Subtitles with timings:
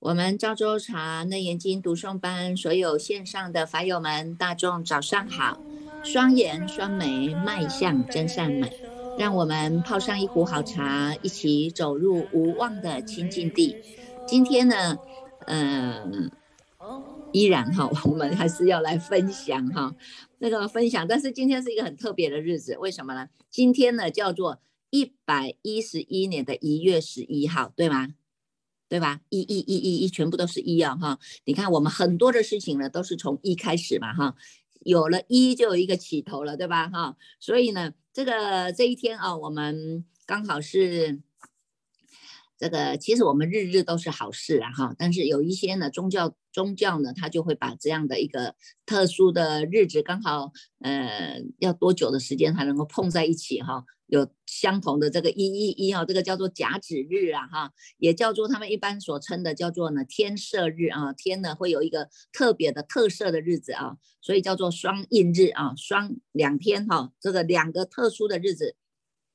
[0.00, 5.60] 我们赵州茶内研经读诵班所有线上的法友们，大众早上好！
[6.02, 8.72] 双眼双眉迈向真善美，
[9.18, 13.76] 让我们泡上一壶好茶，一起走入无望的清净地。
[14.26, 14.96] 今天呢，
[15.46, 16.30] 嗯，
[17.32, 19.94] 依然哈，我们还是要来分享哈，
[20.38, 21.06] 那个分享。
[21.06, 23.28] 但是今天是一个很特别的日子，为什么呢？
[23.50, 28.14] 今天呢叫做一百一十一年的一月十一号，对吗？
[28.90, 29.20] 对吧？
[29.30, 30.96] 一、一、一、一、一，全部都是一啊！
[30.96, 34.12] 哈，你看我们很多的事情呢，都是从一开始嘛！
[34.12, 34.34] 哈，
[34.80, 36.88] 有了一就有一个起头了，对吧？
[36.88, 41.20] 哈，所以呢，这个这一天啊，我们刚好是。
[42.60, 53.82] 这个其实我们日日都是好事啊哈，但是有一些呢宗教宗教呢，他就会把这样的一个特殊的日子，刚好呃要多久的时间才能够碰在一起哈？
[54.08, 68.76] 有相同的这个一一一哈，这个叫做甲子日啊哈，也叫做他们一般所称的叫做呢天赦日啊，天呢会有一个特别的特色的日子啊，所以叫做双印日啊，双两天哈，这个两个特殊的日子，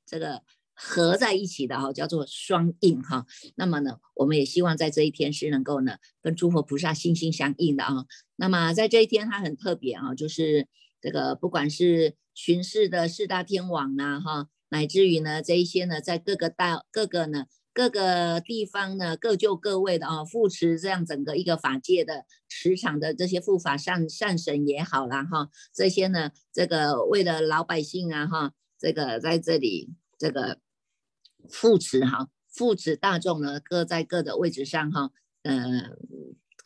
[0.06, 0.44] 这个。
[0.76, 3.26] 合在一起的哈，叫做双应哈。
[3.56, 8.06] 那么呢，我们也希望在这一天是能够呢，跟诸佛菩萨心心相印的啊。
[8.36, 10.68] 那么在这一天，它很特别啊，就是
[11.00, 30.60] 这个不管是巡视的四大天王呐哈，乃至于呢这一些呢，在各个大各个呢各个地方呢各就各位的啊，扶持这样整个一个法界的磁场的这些护法善善神也好啦哈，这些呢这个为了老百姓啊哈，这个在这里这个。
[31.50, 35.12] 扶持哈，扶持大众呢，各在各的位置上哈，
[35.44, 35.92] 呃，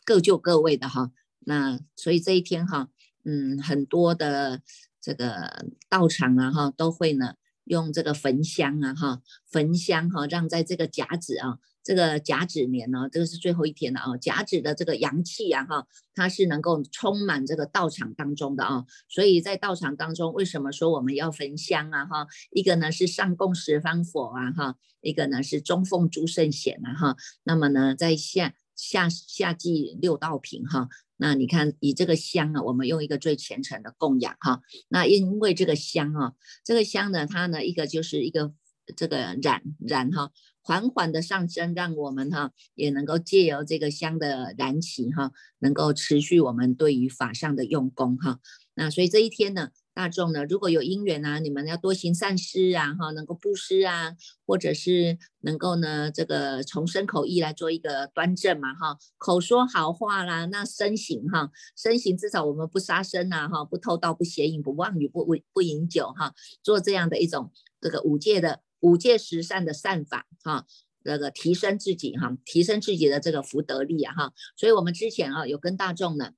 [0.04, 1.12] 各就各位的哈。
[1.40, 2.90] 那所以这一天哈，
[3.24, 4.62] 嗯，很多的
[5.00, 11.58] 这个道场啊哈，都会呢用这个焚香啊哈，焚香哈，让在这个甲子啊。
[11.82, 14.16] 这个甲子年呢，这个是最后一天了啊。
[14.18, 18.84] 甲子的这个阳气啊，哈，它是能够充满这个道场当中的啊。
[19.08, 22.04] 所以在道场当中，为什么说我们要焚香啊？
[22.04, 27.16] 哈，一个呢是上供十方佛啊，哈，一个呢是中奉诸圣贤啊，哈。
[27.44, 30.88] 那么呢，在下下下祭六道品哈。
[31.16, 34.60] 那你看，以这个香啊，我们用一个最虔诚的供养哈。
[34.88, 36.32] 那因为这个香啊，
[36.64, 38.52] 这个香呢，它呢一个就是一个
[38.96, 40.30] 这个染染哈。
[40.62, 48.38] 缓缓的上升，让我们哈也能够借由这个香的燃起哈，能够持续我们对于法上的用功哈。
[48.74, 54.14] 那所以这一天呢，大众呢如果有因缘啊，你们要多行善事啊哈，能够布施啊，
[54.46, 66.32] 或者是能够呢这个从身口意来做一个端正嘛哈，口说好话啦，那身行哈，身行至少我们不杀生呐哈，不偷盗不邪淫不妄语不不不饮酒哈，
[66.62, 67.50] 做这样的一种
[67.80, 68.60] 这个五戒的。
[68.80, 70.66] 五戒十善的善法，哈，
[71.04, 76.32] 这个提升自己，哈，提升自己的这个福德力啊，哈，所以我们之前啊有跟大众呢，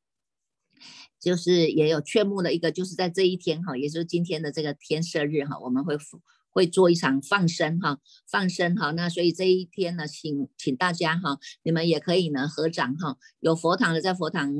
[1.21, 5.97] 就是也有劝募的一个，就是在这一天哈，也就是今天的这个天赦日哈，我们会
[6.51, 7.99] 会做一场放生哈，
[8.31, 14.53] 放生哈，那所以这一天呢，请请大家哈，你们也可以呢合掌哈，有佛堂的在佛堂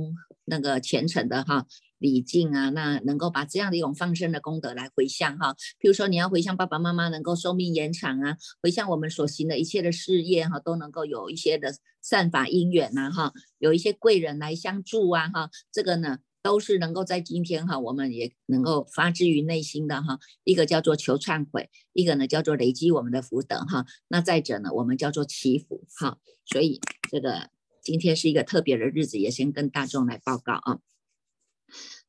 [0.45, 1.67] 那个虔诚的哈。
[2.03, 27.49] 礼敬啊，那能够把这样的一种放生的功德来回向哈，譬如说你要回向爸爸妈妈能够寿命延长啊，回向我们所行的一切的事业哈，都能够有一些的善法因缘呐哈，有一些贵人来相助啊哈，这个呢都是能够在今天哈，我们也能够发自于内心的哈，一个叫做求忏悔，一个呢叫做累积我们的福德哈，那再者呢，我们叫做祈福哈，所以这个
[27.81, 30.81] 今天是一个特别的日子，也先跟大众来报告啊。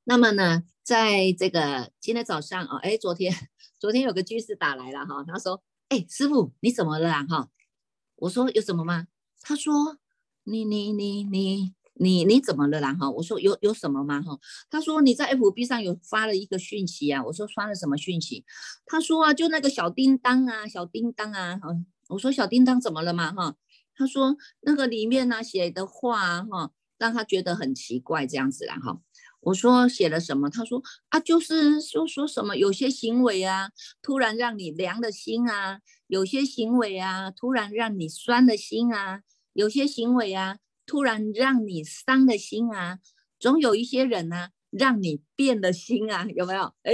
[0.05, 3.33] 那么呢，在这个今天早上啊，哎，昨天
[3.79, 7.23] 昨天有个居士打来了哈，他说，哎，师傅你怎么了啊？
[7.23, 7.49] 哈，
[8.17, 9.07] 我说有什么吗？
[9.41, 9.97] 他说，
[10.43, 12.93] 你你你你你你怎么了啦？
[12.93, 14.21] 哈，我说有有什么吗？
[14.21, 14.37] 哈，
[14.69, 18.43] 他说你在 FB 上有发了一个讯息啊，我说发了什么讯息？
[18.85, 21.69] 他说啊，就那个小叮当啊，小叮当啊，哈，
[22.09, 23.31] 我说小叮当怎么了嘛？
[23.31, 23.55] 哈，
[23.95, 28.99] 他说那个里面呢写的话哈，让他觉得很奇怪这样子啦，哈。
[29.43, 30.49] 我说写了什么？
[30.49, 33.69] 他说啊，就是说说什么有些行为啊，
[34.01, 39.19] 突然让你凉了心啊；有些行为啊，突然让你酸了心啊；
[39.53, 42.99] 有些行为啊，突然让你伤了心啊。
[43.39, 46.73] 总有一些人呢，让你变了心啊，有没有？
[46.83, 46.93] 哎，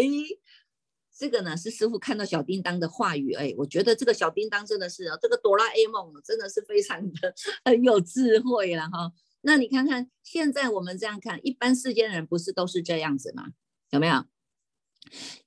[1.15, 9.11] 这个呢是师傅看到小叮当的话语，哎，我觉得这个小叮当真的是这个哆啦 A 梦真的是非常的 很有智慧了哈。
[9.41, 13.49] 那你看看，现在我们这样看，一般世间人不是都是这样子吗？
[13.91, 14.25] 有没有？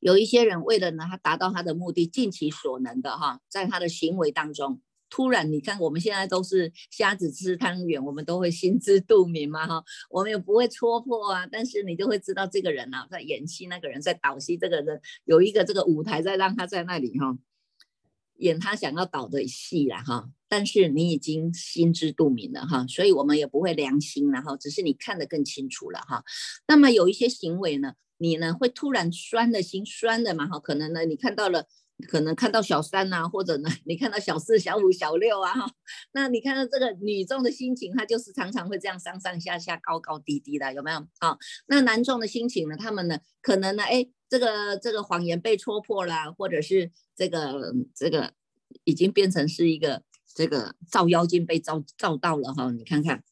[0.01, 4.81] 有一些人为了呢，他达到他的目的，尽其所能的哈，在他的行为当中
[5.11, 17.37] 突然你看我们现在都是瞎子吃汤圆，我们都会心知肚明嘛哈，我们也不会戳破啊，但是你就会知道这个人啊在演戏，那个人在导戏，这个人有一个这个舞台在让他在那里哈。
[18.37, 26.25] 演他想要导的戏了哈，但是你已经心知肚明了哈，所以我们也不会良心了哈，只是你看得更清楚了哈。
[26.67, 31.67] 那么有一些行为呢，你呢会突然酸的心酸的嘛哈，可能呢你看到了，
[32.09, 35.71] 可能看到小三呐，或者呢你看到小四、小五、小六啊哈，
[36.13, 41.39] 那你看到这个女众的心情，她就是常常会这样上上下下、高高低低的，有没有啊？
[41.67, 44.09] 那男众的心情呢，他们呢可能呢哎。
[44.33, 48.33] 这个这个谎言被戳破了，或者是这个这个
[48.85, 50.03] 已经变成是一个
[50.35, 53.23] 这个照妖镜被照照到了哈，你看看，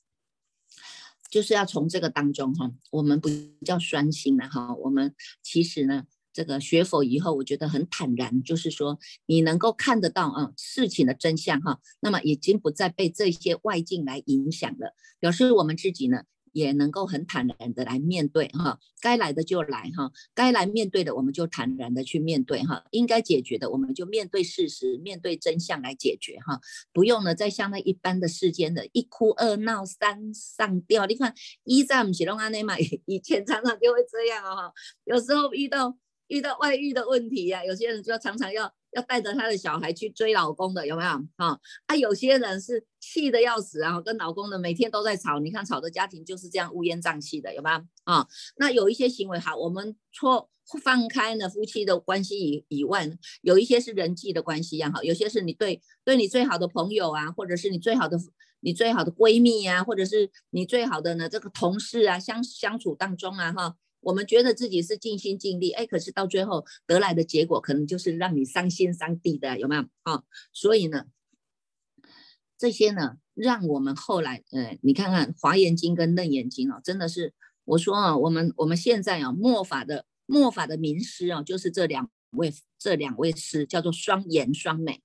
[1.31, 3.31] 就是要从这个当中哈，我们不
[3.65, 6.05] 叫酸心了哈，我们其实呢，
[6.35, 16.25] 这个学佛以后，我觉得很坦然，就是说你能够看得到啊事情的真相哈，那么已经不再被这些外境来影响了，表示我们自己呢。
[16.53, 26.61] 也能够很坦然的来面对哈，该来的就来哈，该来面对的我们就坦然的去面对哈，应该解决的我们就面对事实，面对真相来解决哈，
[26.93, 32.75] 不用呢再像那一般的世间的一哭二闹三上吊，你看一战不是弄安内嘛，
[33.07, 34.73] 以前常常就会这样哈，
[35.05, 35.97] 有时候遇到
[36.29, 38.73] 遇到外遇的问题呀，有些人就常常要。
[38.93, 41.11] 要带着他的小孩去追老公的有没有？
[41.37, 45.39] 哈啊，有些人是气得要死啊，跟老公的每天都在吵。
[45.39, 47.77] 你看吵的家庭就是这样乌烟瘴气的，有没有？
[48.05, 48.27] 啊，
[48.57, 50.51] 那有一些行为好，我们错
[50.83, 53.11] 放开呢，夫妻的关系以以外，
[53.43, 58.19] 有一些是人际的关系也好，有些是你对对你最好的朋友啊，或者是你最好的
[58.61, 63.77] 你最好的闺蜜啊，或者是你最好的呢这个同事啊，相相处当中啊，哈。
[64.01, 70.23] 我们觉得自己是尽心尽力，哎，可是到最后得来的结果，可能就是让你伤心伤地的，有没有啊？
[70.53, 71.07] 所以呢，
[72.57, 85.03] 这些呢，让我们后来，呃，你看看《华严经》跟《楞严经》哦，真的是，我说啊，我们我们现在啊，末法的末法的名师啊，就是这两位这两位师，叫做双严双美。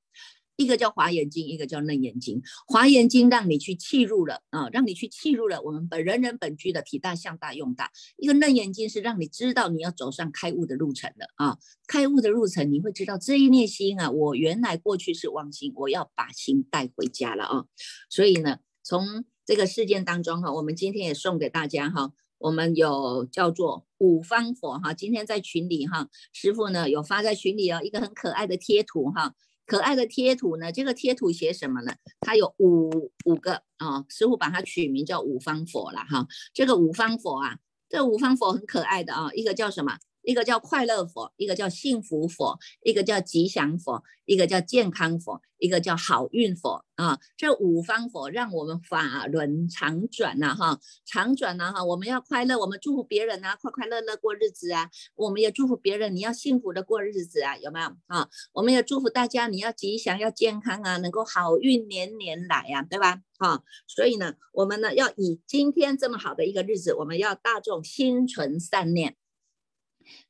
[0.58, 2.42] 一个叫华严经，一个叫楞严经。
[2.68, 7.92] 华严经让你去契入了啊，让你去契入了我们本人人本具的体大向大用大。
[8.18, 11.58] 一个楞严经是让你知道你要走上开悟的路程的啊，
[11.88, 17.66] 开悟的路程你会知道这一念心啊，我原来过去是妄心，我要把心带回家了啊。
[18.10, 29.36] 所以呢，从这个事件当中哈，我们今天也送给大家哈，我们有叫做五方佛哈，今天在群里哈，师傅呢有发在群里哦，一个很可爱的贴图哈。
[29.66, 30.72] 可爱的贴图呢？
[30.72, 31.94] 这个贴图写什么呢？
[32.22, 36.28] 它有五五个啊，师傅把它取名叫五方佛了哈。
[36.54, 37.58] 这个五方佛啊，
[37.90, 39.98] 这五方佛很可爱的啊，一个叫什么？
[40.26, 47.20] 一个叫快乐佛，一个叫幸福佛，一个叫吉祥佛，一个叫健康佛，一个叫好运佛啊。
[47.38, 51.84] 这五方佛让我们法轮常转呐，哈，常转呐，哈。
[51.84, 54.90] 我们要快乐，我们祝福别人啊，快快乐乐过日子啊。
[55.16, 58.28] 我们也祝福别人，你要幸福的过日子啊，有没有啊？
[58.54, 63.22] 我们也祝福大家，你要吉祥，要健康啊，能够好运年年来呀，对吧？
[63.38, 69.18] 啊，所以呢，我们呢要以今天这么好的一个日子，我们要大众心存善念。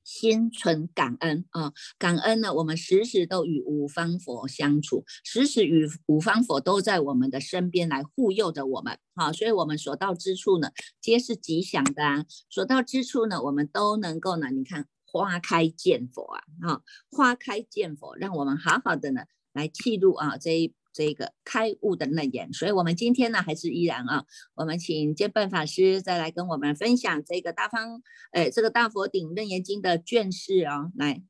[0.06, 10.70] 心存感恩啊，感恩呢，我们时时都与五方佛相处，时时与五方佛都在我们的身边来护佑着我们啊，所以我们所到之处呢，
[11.02, 20.74] 皆是吉祥的啊，所到之处呢，我们都能够呢，你看花开见佛啊，啊，花开见佛，让我们好好的呢来记录啊这一。
[20.96, 24.24] 这个开悟的内眼，所以我们今天呢还是依然啊，
[24.56, 31.22] 我们请监办法师再来跟我们分享这个大方，哎，这个大佛顶楞严经的卷式啊，来，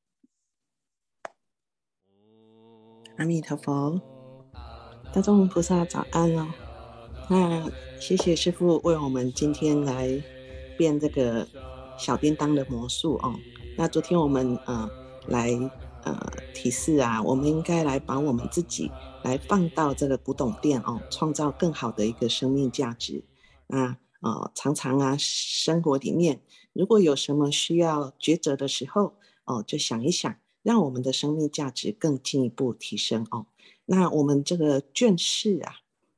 [3.18, 4.00] 阿弥陀佛，
[5.12, 6.48] 大众菩萨早安哦。
[7.28, 7.68] 那
[8.00, 10.24] 谢谢师父为我们今天来
[10.78, 11.48] 变这个
[11.98, 13.34] 小叮当的魔术哦。
[13.76, 14.88] 那昨天我们呃
[15.30, 15.50] 来
[16.06, 16.18] 呃
[16.54, 18.90] 提示啊，我们应该来把我们自己。
[19.24, 23.24] 来放到这个古董店哦，创造更好的一个生命价值。
[23.66, 26.42] 那呃，常常啊，生活里面
[26.74, 33.48] 如果有什么需要抉择的时候哦，就想一想，让我们的生命价值更进一步提升哦。
[33.86, 35.78] 那我们这个卷式啊，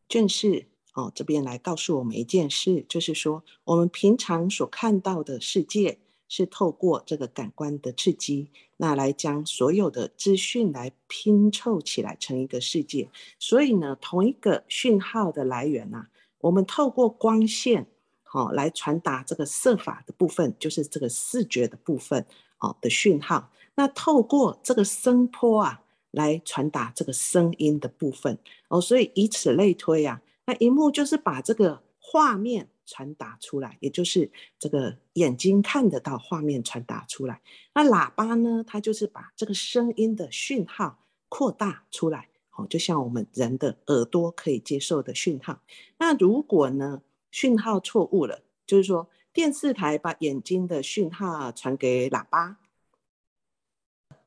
[0.10, 6.00] 卷式哦，这边来告诉我们一件事，就是说我们平常所看到的世界。
[6.28, 13.10] 是透过这个感官的刺激，那来将所有的资讯来拼凑起来成一个世界。
[13.40, 16.08] 所以呢，同一个讯号的来源呐，
[16.40, 17.88] 我们透过光线，
[18.24, 22.26] 好来传达这个色法的部分，就是这个视觉的部分，
[22.60, 23.52] 哦的讯号。
[23.76, 28.38] 那透过这个声波啊，来传达这个声音的部分
[28.70, 37.41] 哦，所以以此类推啊，那荧幕就是把这个画面传达出来，也就是这个眼睛看得到画面传达出来。
[37.75, 45.62] 那喇叭呢，它就是把这个声音的讯号扩大出来，哦，就像我们人的耳朵可以接受的讯号。
[46.00, 52.58] 那如果呢讯号错误了，就是说电视台把眼睛的讯号传给喇叭。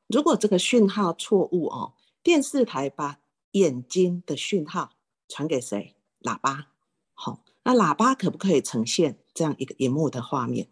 [0.07, 3.19] 如果这个讯号错误哦，电视台把
[3.53, 4.91] 眼睛的讯号
[5.27, 5.95] 传给谁？
[6.21, 6.67] 喇叭。
[7.63, 10.69] 那喇叭可不可以呈现这样一个荧幕的画面？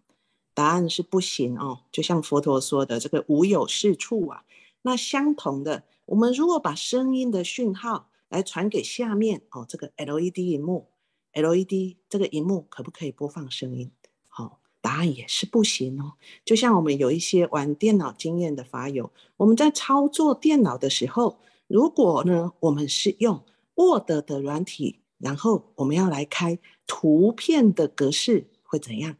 [0.53, 1.81] 答案是不行哦。
[1.91, 4.43] 就像佛陀说的，这个无有是处啊。
[4.81, 10.89] 那相同的，我们如果把声音的讯号来传给下面哦，这个 LED 荧幕
[11.33, 13.91] ，LED 这个荧幕可不可以播放声音？
[14.27, 14.59] 好。
[14.81, 16.13] 答案也是不行哦。
[16.45, 23.43] 就像我们有一些玩电脑经验的法友，我们在操作电脑的时候，如果呢我们是用
[23.75, 26.57] Word 的软体，然后我们要来开
[26.87, 29.17] 图片的格式，会怎样？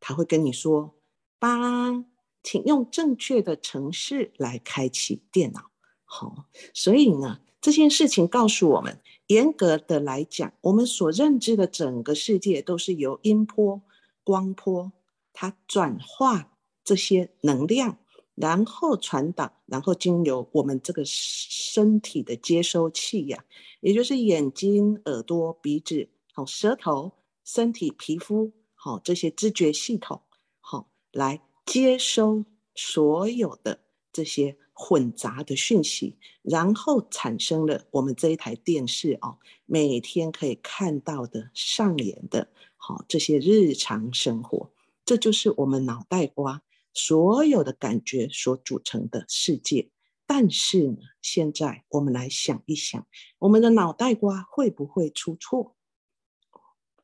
[0.00, 0.94] 他会跟你说
[1.38, 2.04] ：“八，
[2.42, 5.70] 请用正确的程式来开启电脑。”
[6.04, 13.82] 好，所以呢，这件事情告诉我们，严格的来讲，我们所认知的整个世界都是由音波。
[14.22, 14.92] 光波
[15.34, 17.98] 它转化这些能量，
[18.34, 23.44] 然后传导，然后经由我们这个身体的接收器呀，
[23.80, 27.12] 也就是眼睛、耳朵、鼻子、好舌头、
[27.44, 30.22] 身体皮肤好这些知觉系统
[30.60, 33.80] 好来接收所有的
[34.12, 42.48] 这些混杂的讯息，然后产生了我们这一台电视哦，每天可以看到的上演的。
[42.76, 44.70] 好，这些日常生活，
[45.04, 46.62] 这就是我们脑袋瓜
[46.94, 49.90] 所有的感觉所组成的世界。
[50.26, 53.06] 但是呢，现在我们来想一想，
[53.40, 55.76] 我们的脑袋瓜会不会出错？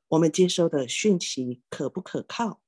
[0.09, 2.61] 我们接收的讯息可不可靠？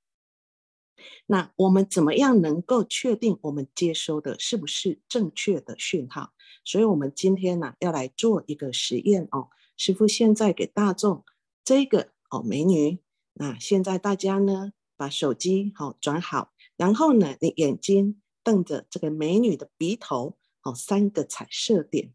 [1.27, 6.35] 那我们怎么样能够确定我们接收的是不是正确的讯号？
[6.65, 9.49] 所以，我们今天呢，要来做一个实验哦。
[9.77, 11.25] 师傅现在给大众
[11.65, 12.13] 这个。
[12.33, 12.99] 哦，美女，
[13.35, 16.52] 那现在大家呢，把手机好转好，
[16.83, 22.13] 然后呢，你眼睛瞪着这个美女的鼻头，哦，三个彩色点，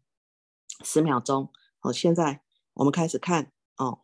[0.84, 1.50] 十秒钟。
[1.78, 2.42] 好，现在
[2.74, 4.02] 我们开始看哦，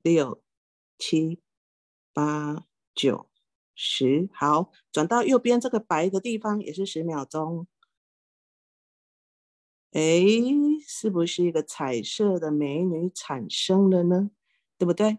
[0.00, 0.40] 六、
[0.96, 1.42] 七、
[2.12, 3.28] 八、九、
[3.74, 7.66] 十，好，转到右边这个白的地方，也是十秒钟。
[9.90, 10.22] 哎，
[10.86, 14.30] 是不是一个彩色的美女产生了呢？
[14.78, 15.18] 对不对？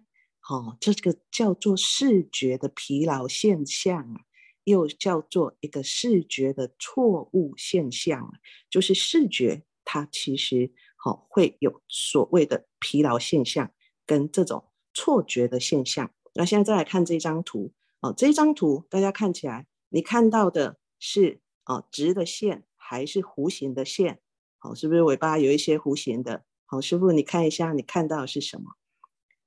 [0.50, 4.22] 哦，这个叫做视觉的疲劳现象啊，
[4.63, 8.32] 又叫做一个视觉的错误现象啊，
[8.68, 13.72] 就是视觉它其实好会有所谓的疲劳现象
[14.08, 16.12] 跟这种错觉的现象。
[16.34, 24.20] 那现在再来看这张图哦，这张图大家看起来，你看到的是哦直的线还是弧形的线？
[24.58, 26.44] 好，是不是尾巴有一些弧形的？
[26.65, 28.78] 好，师傅，你看一下，你看到的是什么？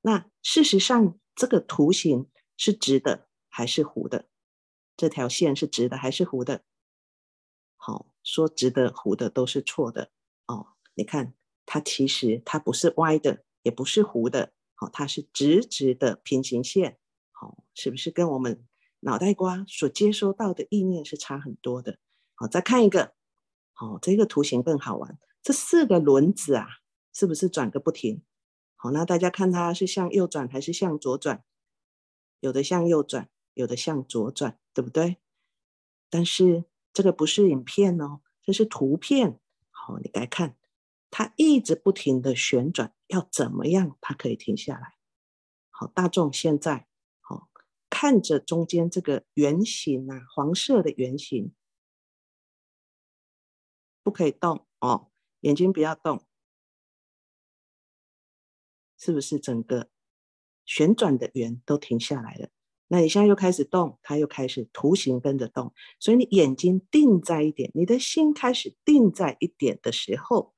[0.02, 4.28] 那事实上，这个图形是直的还是弧的？
[4.96, 6.64] 这条线是直的还是弧的？
[7.76, 10.10] 好，说直的、弧的都是错的
[10.46, 10.74] 哦。
[10.94, 16.98] 你看，它其实它不是歪的，也不是弧的，好，它是直直的平行线。
[17.30, 18.66] 好，是不是跟我们
[19.00, 21.98] 脑袋瓜所接收到的意念是差很多的？
[22.34, 23.14] 好，再看一个。
[23.80, 25.18] 哦，这个图形更好玩。
[25.42, 26.68] 这四个轮子啊，
[27.12, 28.22] 是不是转个不停？
[28.82, 31.44] 好，那大家看它是向右转还是向左转？
[32.40, 35.18] 有的向右转，有的向左转，对不对？
[36.10, 39.38] 但是这个不是影片哦，这是图片。
[39.70, 40.56] 好，你来看，
[41.12, 44.96] 它一直不停的旋转，要怎么样它可以停下来？
[45.70, 46.88] 好，大众现在
[47.20, 47.48] 好
[47.88, 51.54] 看着中间这个圆形啊，黄色的圆形。
[54.02, 55.12] 不可以动哦，
[55.42, 56.24] 眼睛不要动，
[59.04, 59.88] 是不是整个
[60.64, 62.50] 旋转的圆都停下来了？
[62.86, 70.54] 那你现在又开始动，它又开始图形跟着动，所以你眼睛定在一点，你的心开始定在一点的时候，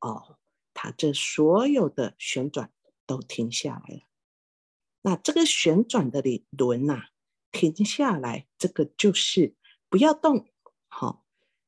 [0.00, 0.38] 哦，
[0.72, 2.72] 它这所有的旋转
[3.06, 4.00] 都停下来了。
[5.02, 7.10] 那这个旋转的理轮呐，
[7.52, 9.54] 停下来，这个就是
[9.88, 10.48] 不要动，
[10.88, 11.22] 好。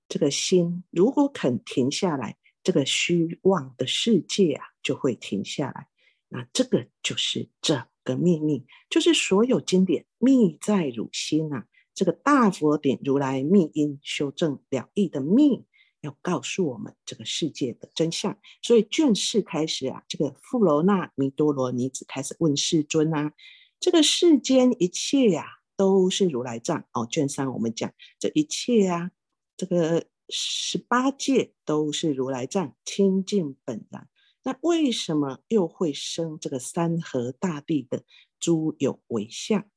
[0.09, 5.89] 这个心如果肯停下来，这个虚妄的世界啊就会停下来。
[6.37, 11.67] 啊这个就是这个秘密，就是所有经典秘在汝心啊。
[11.95, 15.65] 这个大佛顶如来密因修正了义的密，
[16.03, 18.39] 要告诉我们这个世界的真相。
[18.61, 23.33] 所以卷四开始啊，这个富罗那弥多罗尼子开始问世尊啊，
[23.81, 27.07] 这个世间一切呀，都是如来藏哦。
[27.11, 29.11] 卷三我们讲这一切啊，
[29.57, 34.07] 这个十八界都是如来藏清净本然。
[34.47, 38.05] 那为什么又会生这个三河大地的
[38.39, 39.69] 诸有为相？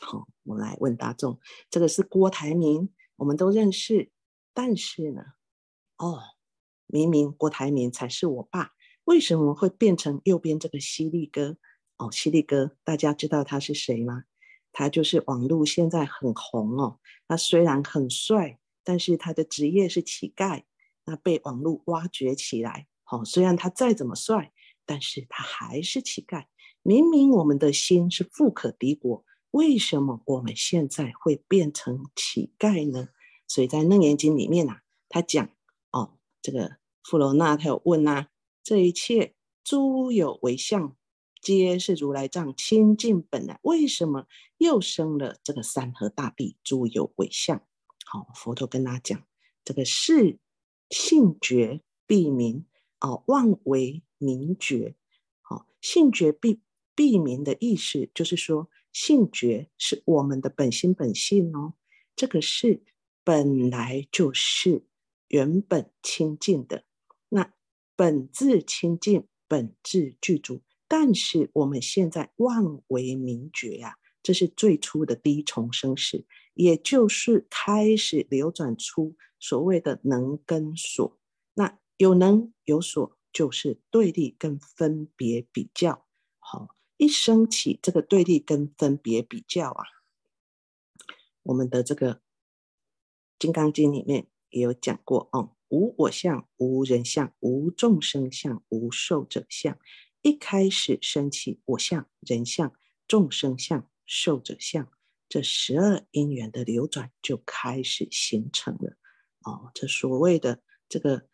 [0.00, 4.10] 好，我来问大众，这个是郭台铭，我们都认识。
[4.54, 5.22] 但是呢，
[5.98, 6.22] 哦，
[6.86, 8.70] 明明郭台铭才是我爸，
[9.04, 11.58] 为什么会变成右边这个犀利哥？
[11.98, 14.24] 哦，犀利哥，大家知道他是谁吗？
[14.72, 17.00] 他就是网络现在很红哦。
[17.26, 20.62] 他虽然很帅，但是他的职业是乞丐，
[21.04, 22.86] 那被网络挖掘起来。
[23.10, 24.52] 好，虽然他再怎么帅，
[24.84, 26.44] 但是他还是乞丐。
[26.82, 33.08] 明明我们的心是富可敌国，为什么我们现在会变成乞丐呢？
[33.46, 35.48] 所以在《楞严经》里面呐，他讲
[35.90, 38.26] 哦，这个富罗那他有问呐，
[38.62, 39.34] 这一切
[39.64, 40.94] 诸有为相，
[41.40, 44.26] 皆是如来藏清净本来，为什么
[44.58, 47.62] 又生了这个山河大地诸有为相？
[48.04, 49.24] 好，佛陀跟他讲，
[49.64, 50.38] 这个是
[50.90, 52.66] 性觉必明。
[53.00, 54.96] 哦，妄为名觉，
[55.40, 56.60] 好，性觉必
[56.96, 61.74] 必明的意思就是说，性觉是我们的本心本性哦，
[62.16, 62.82] 这个是
[63.22, 64.84] 本来就是
[65.28, 66.82] 原本清净的，
[67.28, 67.52] 那
[67.94, 81.16] 本质清净，本质具足，但是我们现在妄为名觉呀，这是最初的第一重生时，也就是开始流转出所谓的能跟所。
[81.54, 81.78] 那。
[81.98, 86.06] 有能有所，就是对立跟分别比较。
[86.38, 89.84] 好，一升起这个对立跟分别比较啊，
[91.42, 92.14] 我们的这个
[93.36, 99.76] 《金刚经》里面也有讲过哦，无我相，无人相，无众生相，无寿者相。
[100.22, 102.72] 一开始升起我相、人相、
[103.08, 104.88] 众生相、寿者相，
[105.28, 108.96] 这十二因缘的流转就开始形成了。
[109.40, 111.27] 哦，这所谓的这个。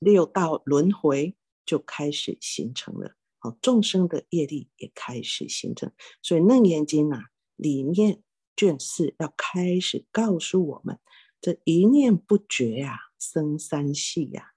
[0.00, 7.24] 六道轮回就开始形成了，好众生的业力也开始形成，所以《楞严经》啊
[7.56, 8.22] 里面
[8.56, 10.98] 卷四要开始告诉我们：
[11.40, 14.52] 这一念不绝呀，生三系呀，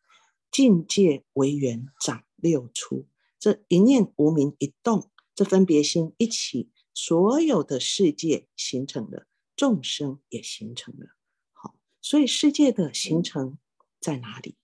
[0.52, 3.08] 境界为缘长六出。
[3.39, 11.08] 这一念无名一动，这分别心一起，所有的世界形成了，众生也形成了。
[11.54, 13.58] 好，所以世界的形成
[14.00, 14.56] 在哪里？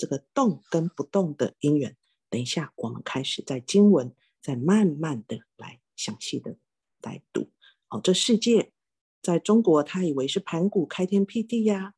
[0.00, 1.94] 这个动跟不动的因缘，
[2.30, 6.56] 等一下我们开始在经文再慢慢的来详细的
[7.02, 7.50] 来读。
[7.90, 8.72] 哦，这世界
[9.20, 11.92] 在中国，他以为是盘古开天辟地呀。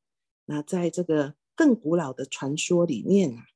[0.47, 3.47] 那在这个更古老的传说里面啊，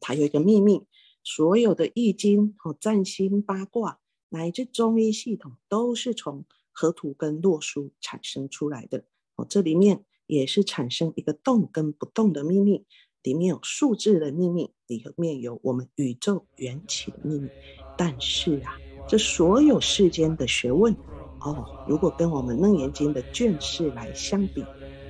[0.00, 0.86] 它有一个秘密，
[1.24, 9.04] 所有的易经、哦占星、八卦乃至中医系统，都是从河图跟洛书产生出来的。
[9.34, 12.86] 哦，这里面也是产生一个动跟不动的秘密。
[13.24, 17.48] 里面有数字的秘密，里面有我们宇宙缘起的秘密。
[17.96, 18.76] 但是啊，
[19.08, 20.94] 这所有世间的学问，
[21.40, 24.62] 哦，如果跟我们《楞严经》的卷式来相比，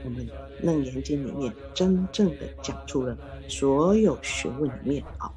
[0.05, 0.25] 我们
[0.63, 5.29] 《楞严经》里面真正的讲出了所有学问里面啊，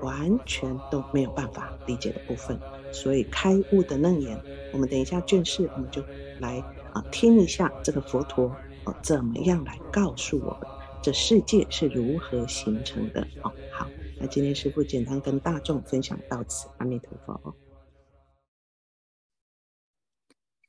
[0.00, 2.58] 完全都没有办法理解的部分。
[2.90, 4.40] 所以开悟的楞严，
[4.72, 6.02] 我们等一下卷式，我们就
[6.40, 6.58] 来
[6.94, 8.44] 啊听一下这个佛陀
[8.84, 10.73] 哦怎么样来告诉我们。
[11.04, 13.20] 这世界是如何形成的？
[13.42, 17.54] 哦，好，那今天师傅简单跟大众分享到此，阿弥陀佛。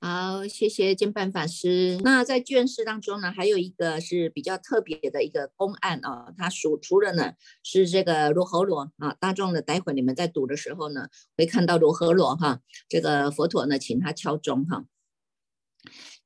[0.02, 1.98] 好，谢谢监办法师。
[2.04, 9.13] 那在卷式当中呢，还有一个是比较特别的一个公案啊，它属出了呢是这个罗喉罗啊。
[9.17, 14.84] 大众的，待会你们在读的时候呢，会看到罗喉罗哈，这个佛陀呢，请他敲钟哈，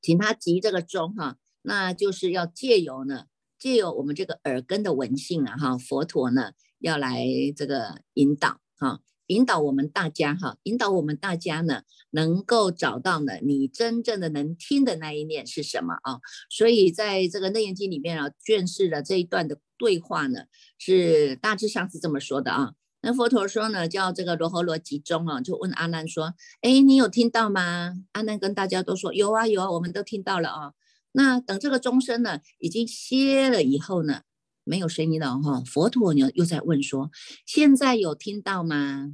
[0.02, 3.26] 请他击这个钟哈，那就是要借由呢。
[3.60, 16.20] 借由我们这个耳根的闻性啊，哈，佛陀呢要来这个引导哈，引导我们大家哈，引导我们大家呢能够找到呢你真正的能听的那一念是什么啊？
[16.50, 20.46] 所以在这个内眼经里面啊，卷式的这一段的对话呢，
[20.78, 22.74] 是大致上是这么说的啊。
[23.02, 30.74] 那佛陀说呢，叫这个罗侯罗集中啊，就问阿难说：“哎，你有听到吗？”阿难跟大家都说：“有啊，有啊，我们都听到了啊。”
[31.12, 34.22] 那等这个钟声呢，已经歇了以后呢，
[34.64, 35.62] 没有声音了哈。
[35.66, 37.10] 佛陀呢又在问说
[37.46, 39.12] ：“现在有听到吗？”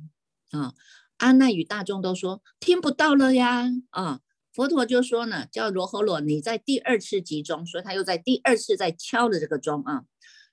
[0.51, 0.73] 啊，
[1.17, 3.69] 阿难与大众都说听不到了呀。
[3.91, 4.19] 啊，
[4.53, 10.03] 佛陀就说呢，叫罗侯罗，你在第二次集中，所以他又在第二次在敲了这个钟啊，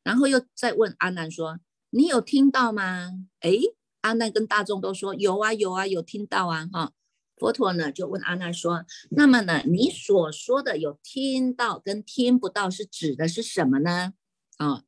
[0.05, 1.59] 然后又再问阿难说，
[1.90, 3.11] 你有听到吗？
[3.40, 3.59] 哎，
[4.02, 6.92] 阿难跟大众都说有啊有啊有听到啊哈。
[7.42, 14.12] 佛陀呢就问阿难说，那么呢，你所说的有听到跟听不到是指的是什么呢？
[14.59, 14.85] 啊？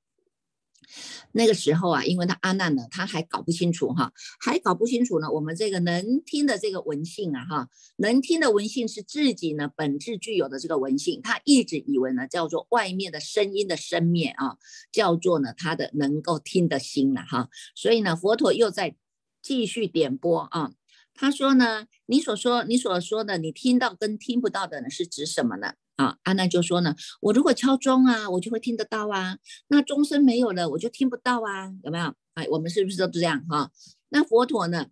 [1.33, 5.29] 那个时候啊，因为他阿难呢，他还搞不清楚哈，还搞不清楚呢。
[5.33, 14.59] 我们这个能听的这个文性啊，哈，能听的文性是自己呢本质具有的这个文性，他一直以为呢叫做外面的声音的声灭啊，
[14.93, 17.49] 叫做呢他的能够听的心了哈。
[17.75, 18.95] 所以呢，佛陀又在
[19.43, 20.71] 继续点拨啊，
[21.15, 25.75] 他说呢，你所说你所说的，你听到跟听不到的呢，是指什么呢？
[25.97, 29.39] 啊，阿难就说呢，我如果敲钟啊，我就会听得到啊。
[29.69, 32.15] 那钟声没有了，我就听不到啊，有没有？
[32.35, 33.71] 哎，我们是不是都这样哈？
[34.09, 34.87] 那佛陀呢？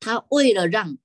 [0.00, 0.98] 他为了让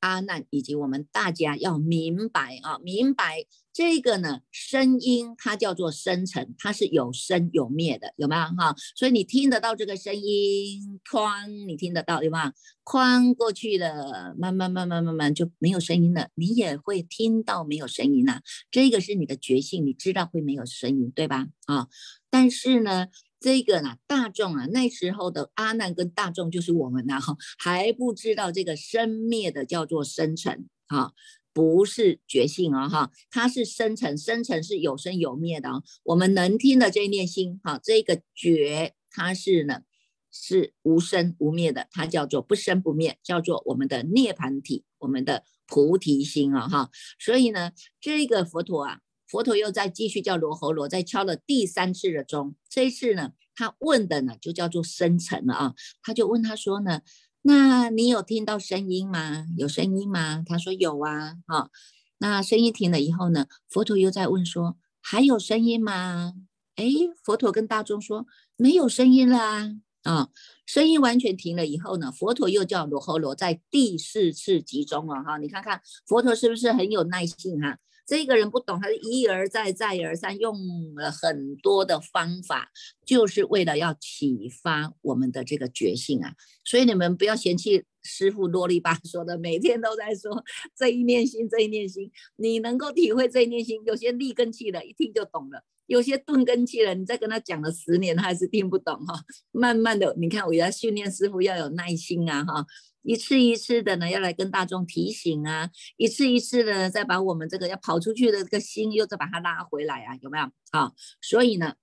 [0.00, 8.74] 阿难以及我们大家要明白啊，明白这个呢，声音它叫做生成，它是有生有灭的，有没有哈？
[8.94, 12.52] 所以你听得到这个声音，哐，你听得到，有没有？
[12.84, 21.46] 哐过去了，慢慢慢慢慢慢就没有声音了，你也会听到没有声音了，这个是你的觉性，你知道会没有声音，对吧？
[21.66, 21.88] 啊，
[22.30, 23.08] 但是呢。
[23.44, 31.10] 这个呢，大众啊，那时候的阿难跟大众就是我们呐，哈，还不知道这个生灭的叫做生成啊，
[31.52, 35.82] 不是觉性啊，哈，它是生成，生成是有生有灭的啊。
[36.04, 39.82] 我们能听的这一念心，哈，这个觉它是呢，
[40.30, 46.90] 是无生无灭的，它叫做不生不灭，叫做我们的涅盘体，我们的菩提心啊，哈。
[47.18, 49.00] 所以呢，这个佛陀啊。
[49.28, 52.54] 佛陀又在继续叫罗侯罗，在敲了第三次的钟。
[52.68, 55.74] 这一次呢，他问的呢就叫做生成了啊。
[56.02, 57.00] 他就问他说呢，
[57.42, 59.46] 那你有听到声音吗？
[59.56, 60.42] 有声音吗？
[60.46, 61.38] 他说有啊。
[61.46, 61.70] 哈，
[62.18, 66.34] 那声音停了以后呢，佛陀又在问说，还有声音吗？
[66.76, 66.84] 哎，
[67.24, 68.26] 佛陀跟大众说
[68.56, 69.72] 没有声音啦。
[70.04, 70.30] 啊，
[70.66, 75.38] 声音完全停了以后呢，佛陀又叫罗侯罗在第四次集中了哈。
[75.38, 77.78] 你看看佛陀是不是很有耐性哈？
[78.04, 80.56] 这个人不懂，他是一而再、再而三用
[80.94, 82.70] 了很多的方法，
[83.06, 86.34] 就是为了要启发我们的这个觉性啊。
[86.64, 90.44] 所以你们不要嫌弃师傅啰里吧嗦的，每天都在说
[90.76, 92.10] 这一念心、这一念心。
[92.36, 99.20] 你能够体会这一念心，有些立根气的，一听就懂了；有些钝根气了，你再跟他讲了十年，他还是听不懂哈。
[99.52, 102.66] 慢慢的，你看我要训练师傅要有耐心啊哈。
[103.02, 110.44] 一次一次的呢，要来跟大众提醒啊，一次一次的再把我们这个要跑出去的这个心，又再把它拉回来啊，有没有？
[110.70, 111.74] 啊，所以呢，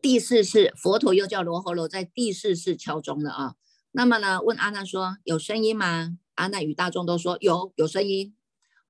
[0.00, 3.54] 第四次佛陀又叫罗侯罗在第四次敲钟了啊。
[3.90, 6.16] 那么呢，问阿难说有声音吗？
[6.34, 8.34] 阿难与大众都说有，有声音。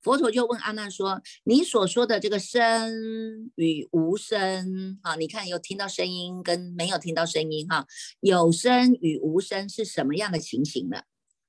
[0.01, 7.85] 佛陀就问阿难说：“你所说的这个声与无声，啊，你看有听到声音跟没有听到声音，哈，
[8.21, 11.01] 有声与无声是什么样的情形呢？”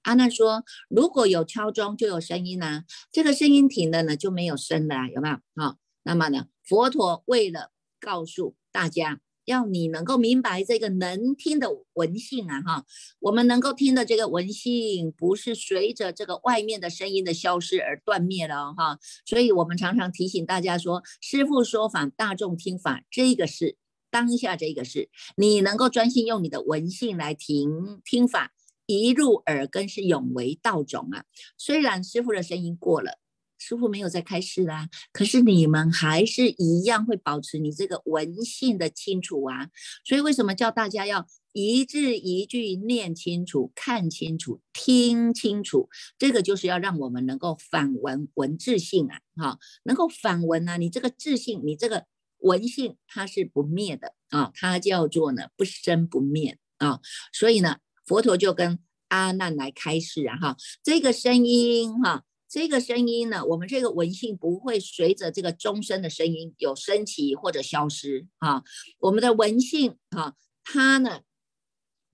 [0.03, 2.83] 阿难说：“如果有敲钟，就有声音呐，
[3.13, 5.35] 这个声音停了呢，就没有声了，有没有？
[5.63, 12.85] 啊，那么呢，佛陀为了告诉大家。”要你能够明白这个能听的文性啊，哈，
[13.19, 18.99] 我们能够听的这个文性，不是随着这个外面的声音的消失而断灭了哈。
[19.27, 23.77] 所以我们常常提醒大家说，师父说法，大众听法，这个是
[24.11, 28.53] 当下这个是，你能够专心用你的文性来听听法，
[28.87, 31.25] 一入耳根是永为道种啊。
[31.59, 33.20] 虽然师父的声音过了。
[33.61, 39.69] 师傅没有在开示啦，可是你们还是一样会保持你这个文性的清楚啊。
[40.03, 45.91] 所以为什么叫大家要一字一句念清楚、看清楚、听清楚？
[46.19, 50.79] 这个就是要让我们能够反文文字性啊，哈，能够反文啊。
[50.79, 52.07] 你这个自信，你这个
[52.39, 57.01] 文性，它是不灭的啊，它叫做呢不生不灭啊。
[57.33, 62.25] 所以呢，佛陀就跟阿难来开示啊，哈，这个声音哈。
[62.51, 68.65] 这个声音呢，我们这个文性不会随着这个钟声的声音有升起或者消失啊。
[68.99, 70.35] 我们的文性啊，
[70.65, 71.21] 它呢，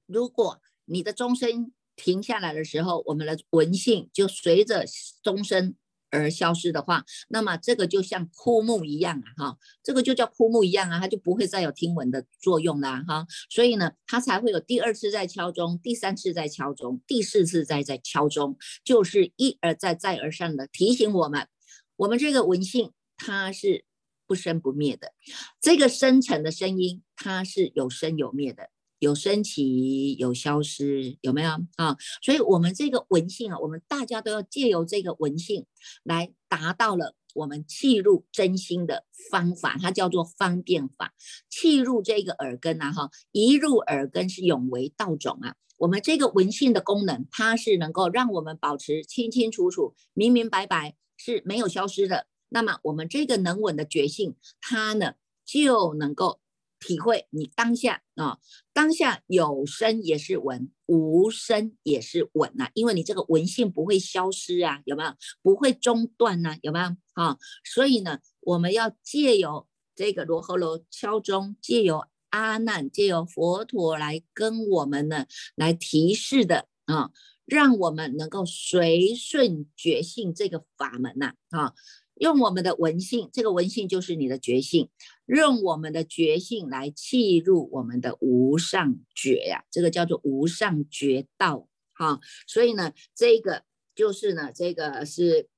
[0.05, 4.85] 如果你的钟声停下来的时候，我们的文性就随着
[5.23, 5.75] 钟声。
[6.11, 21.49] 而消失的话，那么这个就像枯木一样啊，哈，这个就叫枯木一样啊，它就不会再有听闻的作用啦，哈，所以呢，它才会有第二次在敲钟，第三次在敲钟，第四次在在敲钟，就是一而再再而三的提醒我们，
[21.97, 23.85] 我们这个文性它是
[24.27, 25.13] 不生不灭的，
[25.61, 28.71] 这个深沉的声音它是有生有灭的。
[29.07, 31.97] 有升起，有消失，有没有啊？
[32.21, 35.65] 所以，我们这个文性啊，我们大家都要借由这个文性
[36.03, 41.15] 来达到了我们气入真心的方法，它叫做方便法。
[41.49, 45.55] 气入这个耳根啊，哈，一入耳根是永为道种啊。
[45.79, 52.27] 我们这个文性的功能，它是能够让我们保持清清楚楚、明明白白，是没有消失的。
[52.49, 55.13] 那么，我们这个能稳的觉性，它呢
[55.45, 56.41] 就能够。
[56.87, 58.39] 体会你当下啊，
[58.73, 65.13] 当下有声也是闻，无声也是闻呐，因为你这个文性不会消失啊，有没有？
[65.43, 66.97] 不会中断呢，有没有？
[67.15, 77.11] 啊，所以呢，我们要借由这个罗喉罗敲钟，借由阿难，借由佛陀来跟我们呢来提示的啊，
[77.45, 81.73] 让我们能够随顺觉性这个法门呐啊。
[82.19, 84.89] 用我们的文性，这个文性就是你的觉性，
[85.27, 92.21] 用我们的觉性来契入我们的无上觉呀，这个叫做无上觉道哈。
[92.47, 95.49] 所以呢，这个就是呢，这个是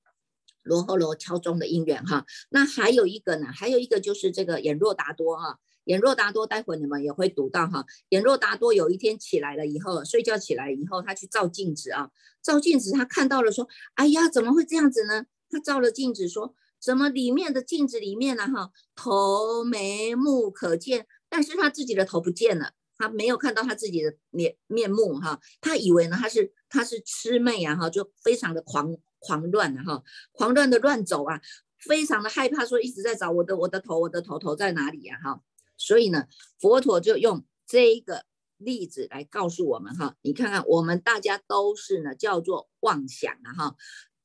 [0.62, 2.24] 罗喉罗敲钟的因缘哈。
[2.50, 7.84] 那还有一个呢，还有一个就是这个眼若达多哈，眼若达多，待会你们也会读到哈。
[8.08, 12.10] 眼若达多有一天起来了以后，睡觉起来以后，他去照镜子啊，
[12.42, 15.26] 照镜子他看到了说，哎呀，怎么会这样子呢？
[15.50, 18.46] 他照了镜子，说：“怎么里面的镜子里面呢？
[18.46, 25.40] 哈，头眉目可见，但是他自己的头不见了，他没有看到他自己的脸面目哈。
[25.60, 31.40] 他以为呢，他是他是魑魅啊哈，就非常的狂狂乱啊哈，狂乱的乱走啊，
[31.78, 35.42] 非常的害怕，说一直在找我的我的头，我的头头在哪里呀哈。
[35.76, 36.26] 所以呢，
[36.60, 38.24] 佛陀就用这一个
[38.56, 43.76] 例子来告诉我们哈，你看看我们大家都是呢，叫做妄想啊哈。”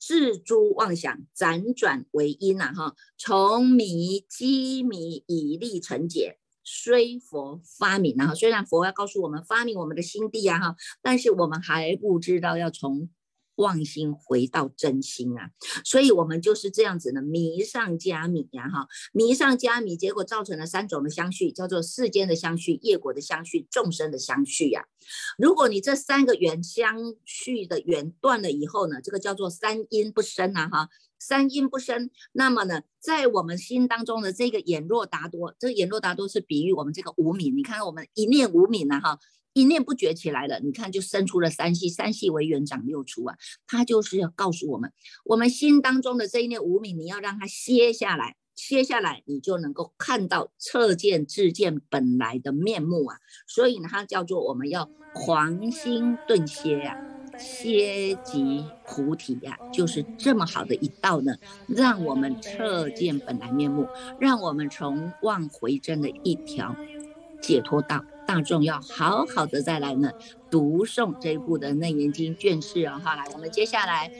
[0.06, 13.10] 自诸妄想辗转为因呐，哈，从迷积迷以立成解，虽佛发明呐，虽然佛要告诉我们发明我们的心地啊，哈，但是我们还不知道要从。
[13.56, 15.52] 妄心回到真心啊，
[15.84, 24.86] 所以我们就是这样子的迷上加迷呀，哈，迷上加迷，结果造成了三种的相续，叫做世间的相续、业果的相续、众生的相续呀。
[25.38, 30.90] 如果你这三个缘相续的缘断了以后呢，这个叫做三因不生啊，哈，
[31.20, 39.20] 三因不生，那么呢，在我们心当中的这个眼若达多，这个眼若达多是比喻我们这个无名，你看我们一念无名啊，哈。
[39.54, 43.36] 一念不觉起来了，你看就生出了三系，三系为缘长六出啊，
[43.68, 44.92] 他就是要告诉我们，
[45.26, 53.18] 我们心当中的这一念无明，你要让它歇下来，歇下来，你就能够看到彻见自见本来的面目啊。
[53.48, 56.98] 所以呢，它叫做我们要狂心顿歇呀，
[57.38, 61.36] 歇即菩提呀，就是这么好的一道呢，
[61.68, 63.88] 让我们彻见本来面目，
[64.20, 66.76] 让我们从妄回真的一条
[67.40, 68.04] 解脱道。
[68.26, 70.12] 大众要好好的再来呢，
[70.50, 74.12] 读诵这一部的《楞严经》卷四啊，哈，来，我们接下来